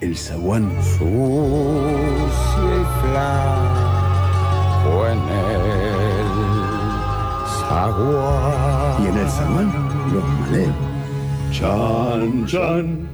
el 0.00 0.16
zaguán. 0.16 0.72
Sucia 0.82 1.06
y 2.74 2.84
flaco 3.00 5.06
en 5.06 5.18
el 5.28 6.26
zaguán. 7.68 9.02
Y 9.02 9.04
en 9.08 9.18
el 9.18 9.28
zaguán, 9.28 9.70
los 10.12 10.24
maleos. 10.24 10.74
Chan, 11.52 12.46
chan. 12.46 13.08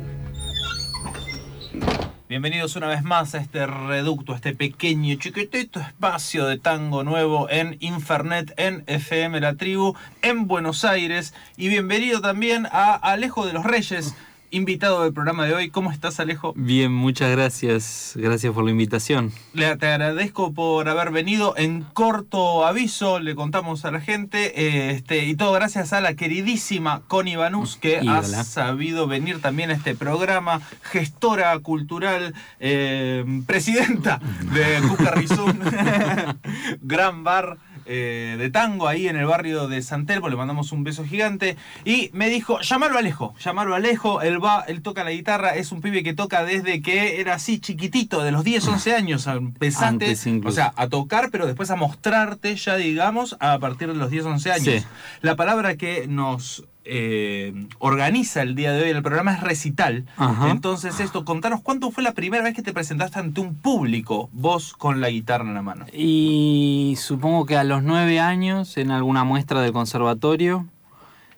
Bienvenidos 2.28 2.74
una 2.76 2.88
vez 2.88 3.04
más 3.04 3.34
a 3.34 3.38
este 3.38 3.66
reducto, 3.66 4.32
a 4.32 4.36
este 4.36 4.52
pequeño, 4.52 5.14
chiquitito 5.16 5.80
espacio 5.80 6.46
de 6.46 6.58
tango 6.58 7.04
nuevo 7.04 7.48
en 7.48 7.76
Infernet, 7.80 8.52
en 8.56 8.82
FM 8.86 9.40
La 9.40 9.54
Tribu, 9.54 9.94
en 10.22 10.48
Buenos 10.48 10.84
Aires. 10.84 11.34
Y 11.56 11.68
bienvenido 11.68 12.20
también 12.20 12.66
a 12.66 12.94
Alejo 12.94 13.46
de 13.46 13.52
los 13.52 13.64
Reyes, 13.64 14.16
invitado 14.50 15.02
del 15.04 15.12
programa 15.12 15.46
de 15.46 15.54
hoy. 15.54 15.70
¿Cómo 15.70 15.90
estás, 15.90 16.20
Alejo? 16.20 16.52
Bien, 16.56 16.92
muchas 16.92 17.30
gracias. 17.30 18.12
Gracias 18.16 18.52
por 18.52 18.64
la 18.64 18.70
invitación. 18.70 19.32
Le, 19.52 19.76
te 19.76 19.86
agradezco 19.86 20.52
por 20.52 20.88
haber 20.88 21.10
venido. 21.10 21.54
En 21.56 21.82
corto 21.82 22.66
aviso 22.66 23.18
le 23.20 23.34
contamos 23.34 23.84
a 23.84 23.90
la 23.90 24.00
gente. 24.00 24.60
eh, 24.60 24.90
este, 24.90 25.24
y 25.24 25.34
todo 25.34 25.52
gracias 25.52 25.92
a 25.92 26.00
la 26.00 26.14
queridísima 26.14 27.02
Connie 27.08 27.36
Banús, 27.36 27.76
que 27.76 27.98
ha 27.98 28.22
sabido 28.22 29.06
venir 29.06 29.40
también 29.40 29.70
a 29.70 29.74
este 29.74 29.94
programa. 29.94 30.60
Gestora 30.82 31.58
cultural, 31.60 32.34
eh, 32.60 33.24
presidenta 33.46 34.20
de 34.52 34.86
Cucarrizún. 34.88 35.60
Gran 36.82 37.24
bar. 37.24 37.58
Eh, 37.86 38.36
de 38.38 38.50
tango 38.50 38.88
ahí 38.88 39.08
en 39.08 39.16
el 39.16 39.26
barrio 39.26 39.68
de 39.68 39.82
San 39.82 40.06
Telmo, 40.06 40.28
le 40.28 40.36
mandamos 40.36 40.72
un 40.72 40.84
beso 40.84 41.04
gigante 41.04 41.56
y 41.84 42.10
me 42.12 42.28
dijo, 42.28 42.60
llamalo 42.60 42.96
a 42.96 42.98
Alejo, 42.98 43.34
llamalo 43.38 43.74
a 43.74 43.76
Alejo, 43.76 44.22
él 44.22 44.42
va, 44.42 44.64
él 44.66 44.82
toca 44.82 45.04
la 45.04 45.10
guitarra, 45.10 45.56
es 45.56 45.72
un 45.72 45.80
pibe 45.80 46.02
que 46.02 46.14
toca 46.14 46.44
desde 46.44 46.82
que 46.82 47.20
era 47.20 47.34
así 47.34 47.60
chiquitito, 47.60 48.22
de 48.22 48.32
los 48.32 48.44
10, 48.44 48.68
11 48.68 48.94
años, 48.96 49.26
empezaste, 49.26 50.16
o 50.44 50.50
sea, 50.50 50.72
a 50.76 50.88
tocar, 50.88 51.30
pero 51.30 51.46
después 51.46 51.70
a 51.70 51.76
mostrarte 51.76 52.56
ya, 52.56 52.76
digamos, 52.76 53.36
a 53.40 53.58
partir 53.58 53.88
de 53.88 53.94
los 53.94 54.10
10, 54.10 54.24
11 54.26 54.52
años. 54.52 54.64
Sí. 54.64 54.84
La 55.22 55.36
palabra 55.36 55.76
que 55.76 56.06
nos 56.08 56.64
eh, 56.88 57.66
organiza 57.78 58.42
el 58.42 58.54
día 58.54 58.72
de 58.72 58.84
hoy 58.84 58.90
en 58.90 58.96
el 58.96 59.02
programa 59.02 59.34
es 59.34 59.40
recital. 59.40 60.06
Ajá. 60.16 60.50
Entonces 60.50 61.00
esto, 61.00 61.24
contanos, 61.24 61.60
¿cuándo 61.60 61.90
fue 61.90 62.02
la 62.02 62.12
primera 62.12 62.44
vez 62.44 62.54
que 62.54 62.62
te 62.62 62.72
presentaste 62.72 63.18
ante 63.18 63.40
un 63.40 63.56
público, 63.56 64.30
vos 64.32 64.72
con 64.72 65.00
la 65.00 65.10
guitarra 65.10 65.44
en 65.44 65.54
la 65.54 65.62
mano? 65.62 65.86
Y 65.92 66.94
supongo 66.98 67.44
que 67.44 67.56
a 67.56 67.64
los 67.64 67.82
nueve 67.82 68.20
años 68.20 68.76
en 68.76 68.92
alguna 68.92 69.24
muestra 69.24 69.60
del 69.60 69.72
conservatorio 69.72 70.66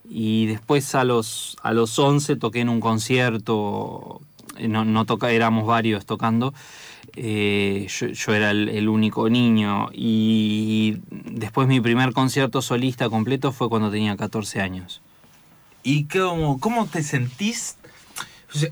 y 0.07 0.45
después 0.45 0.93
a 0.95 1.03
los, 1.03 1.57
a 1.63 1.73
los 1.73 1.97
11 1.97 2.35
toqué 2.35 2.61
en 2.61 2.69
un 2.69 2.79
concierto, 2.79 4.21
eh, 4.57 4.67
no, 4.67 4.85
no 4.85 5.05
toca, 5.05 5.31
éramos 5.31 5.65
varios 5.65 6.05
tocando, 6.05 6.53
eh, 7.15 7.87
yo, 7.89 8.07
yo 8.07 8.33
era 8.33 8.51
el, 8.51 8.69
el 8.69 8.87
único 8.87 9.29
niño 9.29 9.89
y 9.93 10.97
después 11.09 11.67
mi 11.67 11.81
primer 11.81 12.13
concierto 12.13 12.61
solista 12.61 13.09
completo 13.09 13.51
fue 13.51 13.67
cuando 13.67 13.89
tenía 13.89 14.15
14 14.15 14.61
años. 14.61 15.01
¿Y 15.89 16.05
cómo, 16.05 16.59
cómo 16.59 16.85
te 16.85 17.01
sentís? 17.01 17.75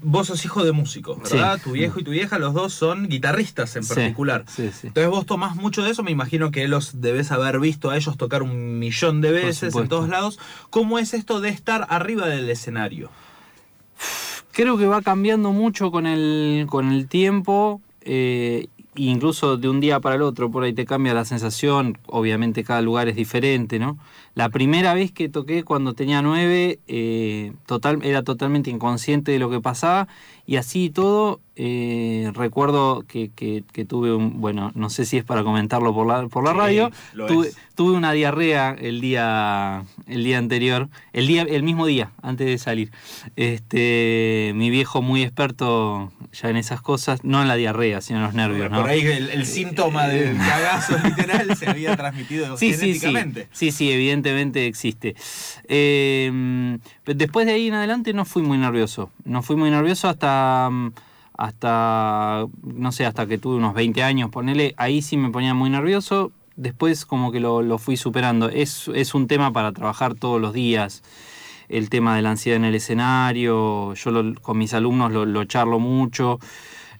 Vos 0.03 0.27
sos 0.27 0.45
hijo 0.45 0.63
de 0.63 0.71
músico, 0.71 1.17
¿verdad? 1.17 1.57
Sí. 1.57 1.63
Tu 1.63 1.71
viejo 1.71 1.99
y 1.99 2.03
tu 2.03 2.11
vieja, 2.11 2.37
los 2.37 2.53
dos 2.53 2.73
son 2.73 3.07
guitarristas 3.07 3.75
en 3.75 3.87
particular. 3.87 4.45
sí, 4.47 4.69
sí. 4.71 4.87
Entonces 4.87 5.09
vos 5.09 5.25
tomás 5.25 5.55
mucho 5.55 5.83
de 5.83 5.89
eso, 5.89 6.03
me 6.03 6.11
imagino 6.11 6.51
que 6.51 6.67
los 6.67 7.01
debes 7.01 7.31
haber 7.31 7.59
visto 7.59 7.89
a 7.89 7.97
ellos 7.97 8.17
tocar 8.17 8.43
un 8.43 8.77
millón 8.77 9.21
de 9.21 9.31
veces 9.31 9.75
en 9.75 9.87
todos 9.87 10.09
lados. 10.09 10.37
¿Cómo 10.69 10.99
es 10.99 11.15
esto 11.15 11.41
de 11.41 11.49
estar 11.49 11.87
arriba 11.89 12.27
del 12.27 12.47
escenario? 12.51 13.09
Creo 14.51 14.77
que 14.77 14.85
va 14.85 15.01
cambiando 15.01 15.51
mucho 15.51 15.89
con 15.89 16.05
el, 16.05 16.67
con 16.69 16.91
el 16.91 17.07
tiempo, 17.07 17.81
eh, 18.01 18.67
incluso 18.97 19.57
de 19.57 19.69
un 19.69 19.79
día 19.79 19.99
para 19.99 20.15
el 20.15 20.21
otro, 20.21 20.51
por 20.51 20.63
ahí 20.63 20.73
te 20.73 20.85
cambia 20.85 21.13
la 21.13 21.25
sensación, 21.25 21.97
obviamente 22.07 22.63
cada 22.63 22.81
lugar 22.81 23.07
es 23.07 23.15
diferente, 23.15 23.79
¿no? 23.79 23.97
La 24.35 24.49
primera 24.49 24.93
vez 24.93 25.11
que 25.11 25.29
toqué 25.29 25.63
cuando 25.63 25.93
tenía 25.93 26.21
nueve, 26.21 26.79
eh, 26.87 27.53
total, 27.65 28.03
era 28.03 28.23
totalmente 28.23 28.69
inconsciente 28.69 29.31
de 29.31 29.39
lo 29.39 29.49
que 29.49 29.61
pasaba 29.61 30.07
y 30.47 30.55
así 30.55 30.89
todo, 30.89 31.41
eh, 31.57 32.31
recuerdo 32.33 33.03
que, 33.07 33.29
que- 33.35 33.63
que 33.73 33.83
tuve 33.85 34.13
un, 34.15 34.39
bueno, 34.41 34.71
no 34.75 34.89
sé 34.89 35.05
si 35.05 35.17
es 35.17 35.23
para 35.25 35.43
comentarlo 35.43 35.93
por 35.93 36.07
la, 36.07 36.27
por 36.27 36.43
la 36.43 36.51
Sí, 36.53 36.57
radio, 36.57 36.91
tuve, 37.75 37.91
una 37.97 38.11
diarrea 38.13 38.75
el 38.79 39.01
día, 39.01 39.83
el 40.07 40.23
día 40.23 40.37
anterior, 40.37 40.89
el, 41.13 41.27
día, 41.27 41.41
el 41.43 41.63
mismo 41.63 41.85
día, 41.85 42.11
antes 42.21 42.47
de 42.47 42.57
salir. 42.57 42.91
Este, 43.35 44.51
mi 44.55 44.69
viejo 44.69 45.01
muy 45.01 45.23
experto 45.23 46.11
ya 46.31 46.49
en 46.49 46.57
esas 46.57 46.81
cosas, 46.81 47.23
no 47.23 47.41
en 47.41 47.47
la 47.47 47.55
diarrea, 47.55 48.01
sino 48.01 48.19
en 48.19 48.25
los 48.25 48.33
nervios. 48.33 48.69
Por 48.69 48.87
ahí 48.89 49.01
el, 49.01 49.29
el 49.29 49.45
síntoma 49.45 50.07
del 50.07 50.37
cagazo 50.37 50.95
literal 51.03 51.55
se 51.57 51.69
había 51.69 51.95
transmitido 51.97 52.55
Sí, 52.57 52.73
sí, 52.73 52.93
sí. 52.99 53.07
Sí, 53.51 53.71
sí, 53.71 53.91
evidentemente 53.91 54.65
existe. 54.67 55.15
Eh, 55.67 56.77
después 57.15 57.45
de 57.45 57.53
ahí 57.53 57.67
en 57.67 57.75
adelante 57.75 58.13
no 58.13 58.25
fui 58.25 58.41
muy 58.41 58.57
nervioso. 58.57 59.09
No 59.23 59.41
fui 59.41 59.55
muy 59.55 59.69
nervioso 59.69 60.09
hasta, 60.09 60.69
mm, 60.71 60.91
hasta 61.33 62.45
no 62.63 62.91
sé, 62.91 63.05
hasta 63.05 63.27
que 63.27 63.37
tuve 63.37 63.55
unos 63.57 63.73
20 63.73 64.03
años, 64.03 64.29
ponele. 64.29 64.73
Ahí 64.77 65.01
sí 65.01 65.17
me 65.17 65.29
ponía 65.29 65.53
muy 65.53 65.69
nervioso. 65.69 66.31
Después 66.55 67.05
como 67.05 67.31
que 67.31 67.39
lo, 67.39 67.61
lo 67.61 67.77
fui 67.77 67.97
superando. 67.97 68.49
Es, 68.49 68.89
es 68.93 69.13
un 69.13 69.27
tema 69.27 69.53
para 69.53 69.71
trabajar 69.71 70.15
todos 70.15 70.41
los 70.41 70.53
días. 70.53 71.03
El 71.69 71.89
tema 71.89 72.15
de 72.15 72.21
la 72.21 72.31
ansiedad 72.31 72.57
en 72.57 72.65
el 72.65 72.75
escenario. 72.75 73.93
Yo 73.93 74.11
con 74.41 74.57
mis 74.57 74.73
alumnos 74.73 75.11
lo, 75.11 75.25
lo 75.25 75.45
charlo 75.45 75.79
mucho. 75.79 76.39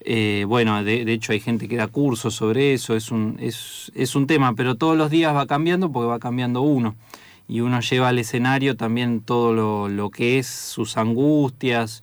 Eh, 0.10 0.46
bueno, 0.48 0.82
de, 0.86 1.04
de 1.04 1.14
hecho 1.14 1.34
hay 1.34 1.42
gente 1.42 1.68
que 1.68 1.76
da 1.76 1.88
cursos 1.88 2.34
sobre 2.34 2.74
eso, 2.74 2.96
es 2.96 3.12
un, 3.12 3.36
es, 3.42 3.92
es 3.94 4.16
un 4.16 4.26
tema, 4.26 4.54
pero 4.56 4.76
todos 4.76 4.96
los 4.96 5.10
días 5.10 5.36
va 5.36 5.48
cambiando 5.48 5.92
porque 5.92 6.08
va 6.08 6.20
cambiando 6.20 6.62
uno. 6.62 6.96
Y 7.48 7.62
uno 7.62 7.80
lleva 7.80 8.10
al 8.10 8.20
escenario 8.20 8.76
también 8.76 9.22
todo 9.22 9.54
lo, 9.54 9.88
lo 9.90 10.10
que 10.10 10.38
es 10.40 10.48
sus 10.48 10.98
angustias, 10.98 12.02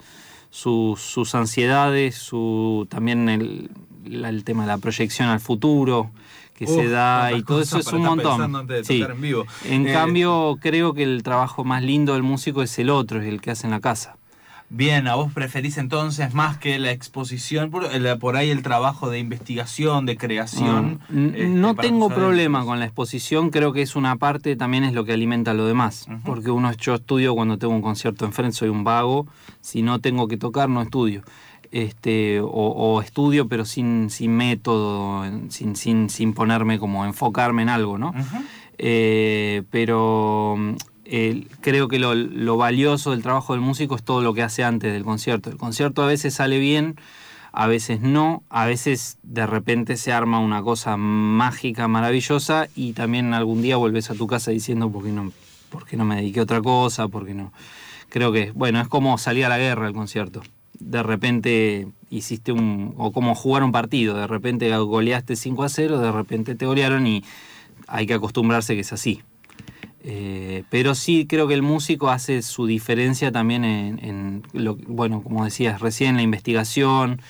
sus, 0.51 1.01
sus 1.01 1.35
ansiedades, 1.35 2.15
su, 2.15 2.87
también 2.89 3.29
el, 3.29 3.71
tema 4.45 4.63
de 4.63 4.69
la 4.69 4.79
proyección 4.79 5.29
al 5.29 5.41
futuro 5.41 6.11
que 6.55 6.67
se 6.69 6.89
da 6.89 7.33
y 7.33 7.43
todo 7.43 7.61
eso 7.61 7.79
es 7.79 7.93
un 7.93 8.03
montón. 8.03 8.55
antes 8.55 8.77
de 8.79 8.85
Sí. 8.85 9.01
tocar 9.01 9.17
en 9.17 9.21
vivo. 9.23 9.45
En 9.65 9.89
Eh, 9.89 9.93
cambio, 9.93 10.57
creo 10.61 10.95
que 10.95 11.03
el 11.03 11.23
trabajo 11.25 11.65
más 11.65 11.83
lindo 11.83 12.13
del 12.15 12.23
músico 12.23 12.63
es 12.63 12.79
el 12.79 12.91
otro, 12.91 13.21
es 13.21 13.27
el 13.27 13.41
que 13.41 13.51
hace 13.51 13.67
en 13.67 13.73
la 13.73 13.81
casa. 13.81 14.17
Bien, 14.71 15.07
a 15.07 15.15
vos 15.15 15.33
preferís 15.33 15.79
entonces 15.79 16.35
más 16.35 16.59
que 16.59 16.79
la 16.79 16.91
exposición, 16.91 17.71
por, 17.71 17.85
el- 17.85 18.19
por 18.19 18.37
ahí 18.37 18.51
el 18.51 18.63
trabajo 18.63 19.09
de 19.11 19.19
investigación, 19.21 20.05
de 20.07 20.17
creación. 20.17 21.01
Ah, 21.03 21.07
este, 21.11 21.49
no 21.49 21.75
tengo 21.77 22.09
problema 22.23 22.65
con 22.65 22.81
la 22.81 22.87
exposición, 22.87 23.51
creo 23.51 23.73
que 23.73 23.83
es 23.83 23.95
una 23.95 24.17
parte, 24.17 24.57
también 24.57 24.83
es 24.85 24.93
lo 24.95 25.05
que 25.05 25.13
alimenta 25.13 25.55
lo 25.55 25.67
demás. 25.67 26.07
Porque 26.25 26.51
uno, 26.51 26.73
yo 26.73 26.95
estudio 26.95 27.35
cuando 27.35 27.57
tengo 27.59 27.75
un 27.75 27.83
concierto 27.83 28.25
enfrente, 28.25 28.57
soy 28.57 28.69
un 28.71 28.83
vago, 28.85 29.27
si 29.61 29.83
no 29.83 30.01
tengo 30.01 30.27
que 30.29 30.39
tocar, 30.39 30.69
no 30.69 30.83
estudio. 30.83 31.23
Este, 31.71 32.41
o, 32.41 32.47
o 32.49 33.01
estudio, 33.01 33.49
pero 33.49 33.65
sin, 33.65 34.09
sin 34.09 34.37
método, 34.37 35.25
sin, 35.51 35.77
sin, 35.77 36.09
sin 36.09 36.33
ponerme 36.33 36.79
como 36.79 37.05
enfocarme 37.05 37.63
en 37.63 37.69
algo, 37.69 37.99
¿no? 37.99 38.13
Eh, 38.79 39.63
pero 39.71 40.57
creo 41.61 41.89
que 41.89 41.99
lo, 41.99 42.57
valioso 42.57 43.11
del 43.11 43.23
trabajo 43.23 43.53
del 43.53 43.61
músico 43.61 43.97
es 43.97 44.03
todo 44.03 44.23
lo 44.23 44.35
que 44.35 44.43
hace 44.43 44.65
antes 44.65 44.93
del 44.93 45.05
concierto. 45.05 45.51
El 45.51 45.57
concierto 45.57 46.03
a 46.03 46.07
veces 46.07 46.35
sale 46.35 46.59
bien, 46.59 46.97
a 47.53 47.67
veces 47.67 48.01
no, 48.01 48.43
a 48.49 48.67
veces 48.67 49.19
de 49.23 49.47
repente 49.47 49.97
se 49.97 50.13
arma 50.13 50.39
una 50.39 50.63
cosa 50.63 50.97
mágica, 50.97 51.89
maravillosa 51.89 52.69
y 52.75 52.93
también 52.93 53.35
algún 53.35 53.63
día 53.63 53.77
vuelves 53.77 54.11
a 54.11 54.15
tu 54.15 54.27
casa 54.27 54.51
diciendo 54.51 54.91
por 54.91 55.05
qué 55.05 55.11
no, 55.11 55.33
por 55.71 55.93
no 55.95 56.05
me 56.05 56.17
dediqué 56.17 56.41
a 56.41 56.45
otra 56.45 56.61
cosa, 56.61 57.09
por 57.09 57.27
qué 57.27 57.35
no. 57.35 57.53
Creo 58.09 58.33
que, 58.33 58.53
bueno, 58.53 58.81
es 58.81 58.89
como 58.89 59.19
salir 59.19 59.45
a 59.45 59.49
la 59.49 59.59
guerra 59.59 59.87
el 59.87 59.95
concierto. 59.95 60.43
De 60.79 61.03
repente 61.03 61.89
hiciste 62.11 62.53
un, 62.53 62.95
o 62.97 63.13
como 63.13 63.35
jugar 63.35 63.63
un 63.63 63.73
partido, 63.73 64.17
de 64.17 64.27
repente 64.27 64.77
goleaste 64.77 65.37
5 65.37 65.63
a 65.63 65.69
0, 65.69 65.99
de 65.99 66.13
repente 66.13 66.55
te 66.55 66.67
golearon 66.67 67.07
y 67.07 67.25
hay 67.87 68.07
que 68.07 68.15
acostumbrarse 68.15 68.75
que 68.75 68.81
es 68.81 68.93
así. 68.93 69.23
Eh, 70.07 70.65
pero 70.69 70.95
sí 70.95 71.27
creo 71.27 71.49
que 71.49 71.55
el 71.55 71.63
músico 71.63 72.11
hace 72.11 72.43
su 72.43 72.67
diferencia 72.67 73.33
también 73.33 73.65
en, 73.65 73.99
en 74.05 74.43
lo, 74.53 74.77
bueno, 74.87 75.23
como 75.23 75.45
decías 75.45 75.81
recién, 75.81 76.17
la 76.17 76.23
investigación, 76.23 77.23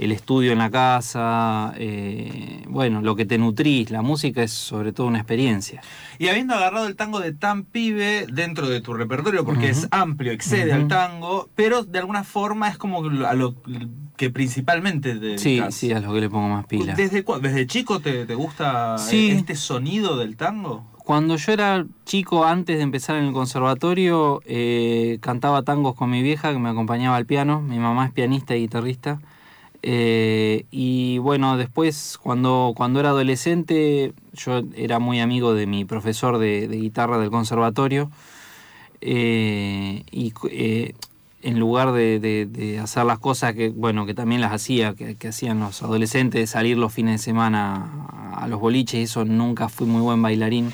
el 0.00 0.12
estudio 0.12 0.52
en 0.52 0.58
la 0.58 0.70
casa, 0.70 1.74
eh, 1.76 2.62
bueno, 2.68 3.02
lo 3.02 3.16
que 3.16 3.26
te 3.26 3.36
nutrís, 3.36 3.90
la 3.90 4.00
música 4.00 4.42
es 4.42 4.50
sobre 4.50 4.92
todo 4.92 5.06
una 5.06 5.18
experiencia. 5.18 5.82
Y 6.18 6.28
habiendo 6.28 6.54
agarrado 6.54 6.86
el 6.86 6.96
tango 6.96 7.20
de 7.20 7.32
tan 7.32 7.64
pibe 7.64 8.26
dentro 8.32 8.68
de 8.68 8.80
tu 8.80 8.94
repertorio, 8.94 9.44
porque 9.44 9.68
es 9.68 9.88
amplio, 9.90 10.32
excede 10.32 10.72
al 10.72 10.88
tango, 10.88 11.50
pero 11.54 11.84
de 11.84 11.98
alguna 11.98 12.24
forma 12.24 12.68
es 12.68 12.78
como 12.78 13.04
a 13.26 13.34
lo 13.34 13.54
que 14.16 14.30
principalmente 14.30 15.14
te 15.16 15.36
Sí, 15.36 15.60
sí, 15.70 15.92
a 15.92 16.00
lo 16.00 16.14
que 16.14 16.20
le 16.20 16.30
pongo 16.30 16.48
más 16.48 16.66
pila. 16.66 16.94
¿Desde, 16.94 17.22
desde 17.42 17.66
chico 17.66 18.00
te, 18.00 18.24
te 18.24 18.34
gusta 18.34 18.96
este 19.10 19.54
sonido 19.54 20.16
del 20.16 20.36
tango? 20.36 20.89
Cuando 21.10 21.34
yo 21.34 21.50
era 21.50 21.84
chico, 22.04 22.44
antes 22.44 22.76
de 22.76 22.84
empezar 22.84 23.16
en 23.16 23.24
el 23.24 23.32
conservatorio, 23.32 24.42
eh, 24.44 25.18
cantaba 25.20 25.64
tangos 25.64 25.96
con 25.96 26.08
mi 26.08 26.22
vieja 26.22 26.52
que 26.52 26.60
me 26.60 26.68
acompañaba 26.68 27.16
al 27.16 27.26
piano. 27.26 27.60
Mi 27.60 27.80
mamá 27.80 28.06
es 28.06 28.12
pianista 28.12 28.54
y 28.54 28.60
guitarrista. 28.60 29.20
Eh, 29.82 30.66
y 30.70 31.18
bueno, 31.18 31.56
después 31.56 32.16
cuando, 32.16 32.74
cuando 32.76 33.00
era 33.00 33.08
adolescente, 33.08 34.12
yo 34.34 34.62
era 34.76 35.00
muy 35.00 35.18
amigo 35.18 35.52
de 35.52 35.66
mi 35.66 35.84
profesor 35.84 36.38
de, 36.38 36.68
guitarra 36.68 37.18
del 37.18 37.30
conservatorio. 37.30 38.08
Eh, 39.00 40.04
y 40.12 40.32
en 41.42 41.58
lugar 41.58 41.90
de, 41.90 42.78
hacer 42.80 43.04
las 43.04 43.18
cosas 43.18 43.54
que, 43.54 43.70
bueno, 43.70 44.06
que 44.06 44.14
también 44.14 44.40
las 44.40 44.52
hacía, 44.52 44.94
que, 44.94 45.16
que, 45.16 45.26
hacían 45.26 45.58
los 45.58 45.82
adolescentes, 45.82 46.50
salir 46.50 46.78
los 46.78 46.94
fines 46.94 47.14
de 47.14 47.18
semana 47.24 48.06
a 48.32 48.46
los 48.46 48.60
boliches, 48.60 49.10
eso 49.10 49.24
nunca 49.24 49.68
fui 49.68 49.88
muy 49.88 50.02
buen 50.02 50.22
bailarín. 50.22 50.72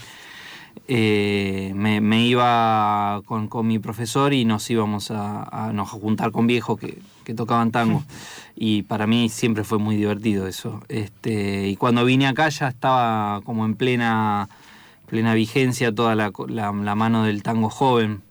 Eh, 0.89 1.73
me, 1.75 2.27
iba 2.27 3.21
con, 3.25 3.49
mi 3.67 3.79
profesor 3.79 4.33
y 4.33 4.45
nos 4.45 4.69
íbamos 4.71 5.11
a, 5.11 5.71
nos 5.73 5.89
juntar 5.91 6.31
con 6.31 6.47
viejos 6.47 6.79
que, 6.79 7.35
tocaban 7.35 7.73
tango. 7.73 8.05
y 8.57 8.83
para 8.83 9.07
mí 9.07 9.29
siempre 9.29 9.65
fue 9.65 9.79
muy 9.79 9.97
divertido 9.97 10.47
eso. 10.47 10.83
Este, 10.89 11.69
y 11.69 11.77
cuando 11.77 12.05
vine 12.05 12.27
acá 12.27 12.49
ya 12.49 12.69
estaba 12.69 13.41
como 13.43 13.65
en 13.65 13.75
plena, 13.75 14.49
plena 15.07 15.35
vigencia 15.35 15.93
toda 15.93 16.15
la, 16.15 16.73
mano 16.73 17.25
del 17.25 17.43
tango 17.43 17.69
joven, 17.69 18.23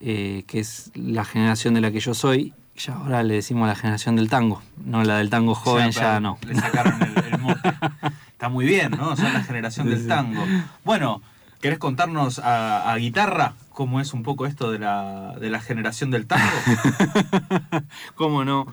eh, 0.00 0.44
que 0.46 0.60
es 0.60 0.90
la 0.94 1.24
generación 1.24 1.74
de 1.74 1.80
la 1.80 1.90
que 1.92 2.00
yo 2.00 2.14
soy. 2.14 2.52
Ya 2.76 2.94
ahora 2.94 3.22
le 3.22 3.34
decimos 3.34 3.68
la 3.68 3.76
generación 3.76 4.16
del 4.16 4.28
tango, 4.28 4.60
no 4.84 5.04
la 5.04 5.18
del 5.18 5.30
tango 5.30 5.54
joven, 5.54 5.92
ya 5.92 6.18
no. 6.18 6.38
Le 6.44 6.56
sacaron 6.56 7.00
el, 7.00 7.38
mote. 7.38 7.68
Está 8.32 8.48
muy 8.48 8.66
bien, 8.66 8.90
¿no? 8.90 9.16
Son 9.16 9.32
la 9.32 9.44
generación 9.44 9.88
del 9.88 10.08
tango. 10.08 10.42
Bueno, 10.84 11.22
¿Querés 11.64 11.78
contarnos 11.78 12.42
a, 12.44 12.94
guitarra 12.98 13.54
cómo 13.70 13.98
es 13.98 14.12
un 14.12 14.22
poco 14.22 14.44
esto 14.44 14.70
de 14.70 14.78
la, 14.78 15.34
de 15.40 15.48
la 15.48 15.60
generación 15.60 16.10
del 16.10 16.26
tango? 16.26 16.44
¿Cómo 18.16 18.44
no? 18.44 18.66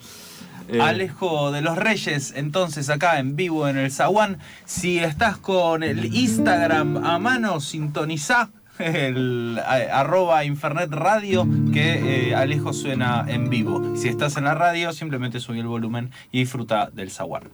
Eh, 0.68 0.82
Alejo 0.82 1.54
de 1.54 1.62
los 1.62 1.78
Reyes, 1.78 2.34
entonces 2.36 2.90
acá 2.90 3.20
en 3.20 3.38
vivo 3.38 3.70
en 3.70 3.78
el 3.78 3.94
Zaguán. 3.94 4.40
Si 4.66 5.00
estás 5.00 5.38
con 5.38 5.84
el 5.84 6.14
Instagram 6.14 6.98
a 7.06 7.18
mano, 7.18 7.62
sintoniza 7.62 8.50
el 8.78 9.58
arroba 9.66 10.44
Infernet 10.44 10.92
Radio 10.92 11.48
que 11.72 12.32
eh, 12.32 12.36
Alejo 12.36 12.74
suena 12.74 13.24
en 13.26 13.50
vivo. 13.50 13.96
Si 13.96 14.10
estás 14.10 14.36
en 14.36 14.44
la 14.44 14.54
radio, 14.54 14.92
simplemente 14.92 15.40
subí 15.40 15.62
el 15.62 15.68
volumen 15.68 16.12
y 16.34 16.40
disfruta 16.40 16.90
del 16.92 17.10
Zaguán. 17.10 17.52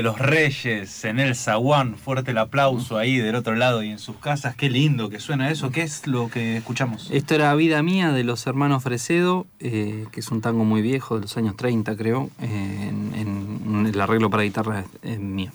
De 0.00 0.04
los 0.04 0.18
Reyes, 0.18 1.04
en 1.04 1.20
el 1.20 1.36
Zaguán, 1.36 1.94
fuerte 1.94 2.30
el 2.30 2.38
aplauso 2.38 2.96
ahí 2.96 3.18
del 3.18 3.34
otro 3.34 3.54
lado 3.54 3.82
y 3.82 3.90
en 3.90 3.98
sus 3.98 4.16
casas. 4.16 4.56
Qué 4.56 4.70
lindo 4.70 5.10
que 5.10 5.20
suena 5.20 5.50
eso. 5.50 5.70
¿Qué 5.70 5.82
es 5.82 6.06
lo 6.06 6.30
que 6.30 6.56
escuchamos? 6.56 7.10
Esto 7.10 7.34
era 7.34 7.54
Vida 7.54 7.82
Mía 7.82 8.10
de 8.10 8.24
los 8.24 8.46
hermanos 8.46 8.82
Fresedo, 8.82 9.46
eh, 9.58 10.06
que 10.10 10.20
es 10.20 10.30
un 10.30 10.40
tango 10.40 10.64
muy 10.64 10.80
viejo, 10.80 11.16
de 11.16 11.20
los 11.20 11.36
años 11.36 11.54
30 11.54 11.96
creo. 11.98 12.30
eh, 12.40 12.90
el 13.92 14.00
arreglo 14.00 14.30
para 14.30 14.42
guitarra 14.42 14.80
es, 14.80 14.86
es 15.02 15.20
mío. 15.20 15.52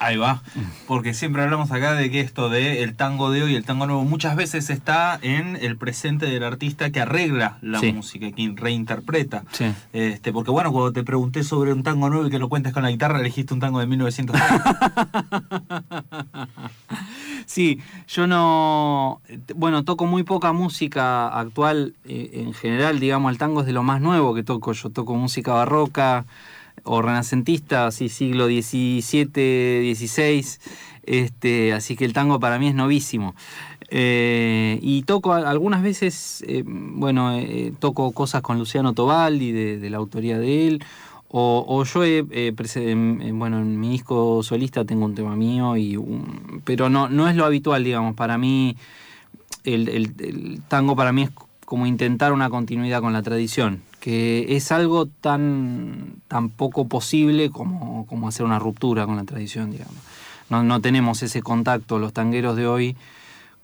Ahí 0.00 0.16
va. 0.16 0.42
Porque 0.86 1.12
siempre 1.12 1.42
hablamos 1.42 1.72
acá 1.72 1.94
de 1.94 2.08
que 2.10 2.20
esto 2.20 2.48
de 2.48 2.82
el 2.84 2.94
tango 2.94 3.30
de 3.32 3.42
hoy, 3.42 3.54
el 3.56 3.64
tango 3.64 3.86
nuevo, 3.86 4.04
muchas 4.04 4.36
veces 4.36 4.70
está 4.70 5.18
en 5.22 5.56
el 5.60 5.76
presente 5.76 6.26
del 6.26 6.44
artista 6.44 6.90
que 6.90 7.00
arregla 7.00 7.58
la 7.62 7.80
Sí. 7.80 7.92
música, 7.92 8.30
que 8.30 8.52
reinterpreta. 8.54 9.42
Sí. 9.50 9.66
Este, 9.92 10.32
porque 10.32 10.50
bueno, 10.52 10.70
cuando 10.70 10.92
te 10.92 11.02
pregunté 11.02 11.42
sobre 11.42 11.72
un 11.72 11.82
tango 11.82 12.08
nuevo 12.10 12.26
y 12.26 12.30
que 12.30 12.38
lo 12.38 12.48
cuentes 12.48 12.72
con 12.72 12.84
la 12.84 12.90
guitarra, 12.90 13.18
elegiste 13.18 13.54
un 13.54 13.60
tango 13.60 13.80
de 13.80 13.86
1930. 13.86 14.78
Sí, 17.46 17.80
yo 18.08 18.26
no. 18.26 19.22
Bueno, 19.56 19.82
toco 19.82 20.04
muy 20.04 20.22
poca 20.22 20.52
música 20.52 21.28
actual 21.28 21.94
eh, 22.04 22.30
en 22.44 22.52
general, 22.52 23.00
digamos, 23.00 23.32
el 23.32 23.38
tango 23.38 23.60
es 23.60 23.66
de 23.66 23.72
lo 23.72 23.82
más 23.82 24.02
nuevo 24.02 24.34
que 24.34 24.42
toco. 24.42 24.72
Yo 24.72 24.90
toco 24.90 25.14
música 25.14 25.54
barroca 25.54 26.26
o 26.88 27.02
renacentista, 27.02 27.86
así 27.86 28.08
siglo 28.08 28.46
XVII, 28.46 29.94
XVI. 29.94 30.44
Este, 31.04 31.72
así 31.72 31.96
que 31.96 32.04
el 32.04 32.12
tango 32.12 32.38
para 32.40 32.58
mí 32.58 32.68
es 32.68 32.74
novísimo. 32.74 33.34
Eh, 33.90 34.78
y 34.82 35.02
toco 35.02 35.32
algunas 35.32 35.82
veces, 35.82 36.44
eh, 36.46 36.62
bueno, 36.66 37.32
eh, 37.34 37.72
toco 37.78 38.12
cosas 38.12 38.42
con 38.42 38.58
Luciano 38.58 38.92
Tobaldi, 38.92 39.52
de, 39.52 39.78
de 39.78 39.90
la 39.90 39.96
autoría 39.96 40.38
de 40.38 40.68
él. 40.68 40.84
O, 41.30 41.64
o 41.68 41.84
yo, 41.84 42.04
he, 42.04 42.22
bueno, 43.32 43.58
en 43.58 43.78
mi 43.80 43.90
disco 43.90 44.42
solista 44.42 44.84
tengo 44.84 45.04
un 45.04 45.14
tema 45.14 45.36
mío, 45.36 45.76
y 45.76 45.96
un- 45.96 46.62
pero 46.64 46.88
no, 46.88 47.08
no 47.08 47.28
es 47.28 47.36
lo 47.36 47.44
habitual, 47.44 47.84
digamos. 47.84 48.14
Para 48.14 48.38
mí, 48.38 48.76
el- 49.64 49.88
el 49.88 50.62
tango 50.68 50.96
para 50.96 51.12
mí 51.12 51.22
es 51.22 51.30
como 51.64 51.86
intentar 51.86 52.32
una 52.32 52.48
continuidad 52.48 53.00
con 53.02 53.12
la 53.12 53.22
tradición, 53.22 53.82
que 54.00 54.56
es 54.56 54.70
algo 54.72 55.06
tan, 55.06 56.16
tan 56.28 56.50
poco 56.50 56.86
posible 56.86 57.50
como, 57.50 58.06
como 58.06 58.28
hacer 58.28 58.46
una 58.46 58.58
ruptura 58.58 59.06
con 59.06 59.16
la 59.16 59.24
tradición, 59.24 59.70
digamos. 59.70 59.96
No, 60.50 60.62
no 60.62 60.80
tenemos 60.80 61.22
ese 61.22 61.42
contacto, 61.42 61.98
los 61.98 62.12
tangueros 62.12 62.56
de 62.56 62.66
hoy, 62.66 62.96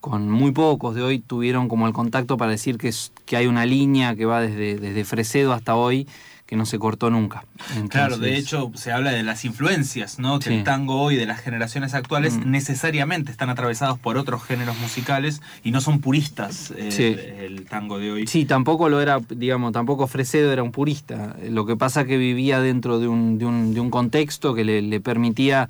con 0.01 0.31
muy 0.31 0.53
pocos 0.53 0.95
de 0.95 1.03
hoy, 1.03 1.19
tuvieron 1.19 1.69
como 1.69 1.87
el 1.87 1.93
contacto 1.93 2.37
para 2.37 2.51
decir 2.51 2.77
que, 2.77 2.93
que 3.25 3.37
hay 3.37 3.47
una 3.47 3.65
línea 3.65 4.15
que 4.15 4.27
va 4.27 4.41
desde, 4.41 4.79
desde 4.79 5.05
Fresedo 5.05 5.53
hasta 5.53 5.77
hoy, 5.77 6.07
que 6.55 6.59
no 6.59 6.67
se 6.67 6.79
cortó 6.79 7.11
nunca. 7.11 7.45
Claro, 7.89 8.17
de 8.17 8.37
hecho 8.37 8.71
se 8.77 8.93
habla 8.93 9.11
de 9.11 9.25
las 9.25 9.45
influencias, 9.45 10.21
¿no? 10.21 10.39
Que 10.39 10.51
Sí. 10.51 10.55
el 10.55 10.63
tango 10.65 11.01
hoy 11.03 11.17
de 11.17 11.27
las 11.27 11.41
generaciones 11.41 11.95
actuales 11.95 12.35
Mm. 12.37 12.49
necesariamente 12.49 13.33
están 13.33 13.51
atravesados 13.51 13.99
por 13.99 14.17
otros 14.17 14.45
géneros 14.45 14.79
musicales 14.79 15.43
y 15.65 15.73
no 15.73 15.81
son 15.81 16.01
puristas 16.01 16.73
eh, 16.77 16.93
Sí. 16.93 17.17
el 17.45 17.65
tango 17.65 17.99
de 17.99 18.13
hoy. 18.13 18.27
Sí, 18.29 18.45
tampoco 18.45 18.89
lo 18.89 19.01
era, 19.01 19.19
digamos, 19.31 19.73
tampoco 19.73 20.07
Fresedo 20.07 20.53
era 20.53 20.63
un 20.63 20.71
purista. 20.71 21.35
Lo 21.51 21.67
que 21.67 21.77
pasa 21.77 22.05
que 22.05 22.17
vivía 22.19 22.61
dentro 22.61 23.01
de 23.01 23.09
un, 23.09 23.37
de 23.39 23.47
un, 23.47 23.75
de 23.75 23.81
un 23.81 23.91
contexto 23.91 24.55
que 24.55 24.63
le, 24.63 24.81
le 24.81 25.01
permitía 25.01 25.69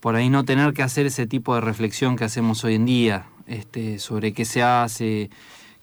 por 0.00 0.16
ahí 0.16 0.30
no 0.30 0.44
tener 0.44 0.72
que 0.74 0.82
hacer 0.82 1.06
ese 1.06 1.28
tipo 1.28 1.54
de 1.54 1.60
reflexión 1.60 2.16
que 2.16 2.24
hacemos 2.24 2.64
hoy 2.64 2.74
en 2.74 2.86
día, 2.86 3.26
este, 3.46 4.00
sobre 4.00 4.32
qué 4.32 4.44
se 4.44 4.64
hace, 4.64 5.30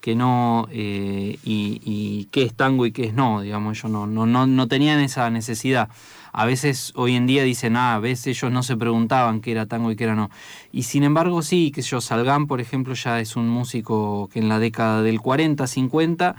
qué 0.05 0.13
no, 0.13 0.67
eh, 0.71 1.39
y, 1.43 2.25
qué 2.25 2.43
es 2.43 2.53
tango 2.53 2.85
y 2.85 2.91
qué 2.91 3.05
es 3.05 3.15
no, 3.15 3.41
digamos, 3.41 3.75
ellos 3.75 3.91
no, 3.91 4.05
no, 4.05 4.27
no, 4.27 4.45
no 4.45 4.67
tenían 4.67 4.99
esa 4.99 5.31
necesidad. 5.31 5.89
A 6.31 6.45
veces 6.45 6.93
hoy 6.95 7.15
en 7.15 7.25
día 7.25 7.43
dicen, 7.43 7.75
ah, 7.75 7.95
a 7.95 7.99
veces 7.99 8.27
ellos 8.37 8.51
no 8.51 8.61
se 8.61 8.77
preguntaban 8.77 9.41
qué 9.41 9.49
era 9.49 9.65
tango 9.65 9.89
y 9.89 9.95
qué 9.95 10.03
era 10.03 10.13
no. 10.13 10.29
Y 10.71 10.83
sin 10.83 11.03
embargo, 11.05 11.41
sí, 11.41 11.71
que 11.71 11.81
yo, 11.81 12.01
Salgán, 12.01 12.45
por 12.45 12.61
ejemplo, 12.61 12.93
ya 12.93 13.19
es 13.19 13.35
un 13.35 13.49
músico 13.49 14.29
que 14.31 14.37
en 14.37 14.47
la 14.47 14.59
década 14.59 15.01
del 15.01 15.21
40, 15.21 15.65
50 15.65 16.35